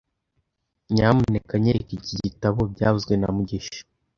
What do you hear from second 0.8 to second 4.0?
Nyamuneka nyereka iki gitabo byavuzwe na mugisha